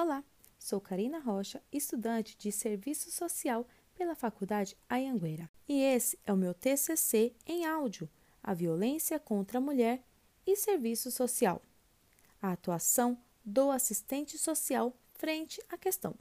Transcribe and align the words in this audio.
Olá, 0.00 0.22
sou 0.60 0.80
Karina 0.80 1.18
Rocha, 1.18 1.60
estudante 1.72 2.36
de 2.38 2.52
Serviço 2.52 3.10
Social 3.10 3.66
pela 3.96 4.14
Faculdade 4.14 4.76
Ayanguera. 4.88 5.50
E 5.68 5.82
esse 5.82 6.16
é 6.24 6.32
o 6.32 6.36
meu 6.36 6.54
TCC 6.54 7.34
em 7.44 7.66
áudio, 7.66 8.08
a 8.40 8.54
violência 8.54 9.18
contra 9.18 9.58
a 9.58 9.60
mulher 9.60 10.00
e 10.46 10.54
serviço 10.54 11.10
social. 11.10 11.60
A 12.40 12.52
atuação 12.52 13.18
do 13.44 13.72
assistente 13.72 14.38
social 14.38 14.94
frente 15.14 15.60
à 15.68 15.76
questão. 15.76 16.14